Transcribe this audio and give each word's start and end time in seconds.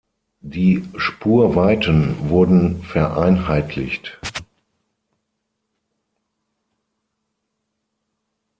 Die 0.39 0.83
Spurweiten 0.97 2.27
wurden 2.29 2.81
vereinheitlicht. 2.81 4.19